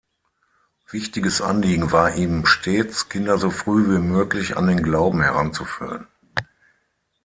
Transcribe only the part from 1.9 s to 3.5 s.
war ihm stets, Kinder